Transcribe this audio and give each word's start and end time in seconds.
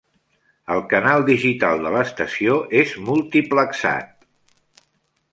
El 0.75 0.79
canal 0.93 1.25
digital 1.25 1.83
de 1.87 1.91
l'estació 1.95 2.55
és 2.79 2.95
multiplexat. 3.09 4.09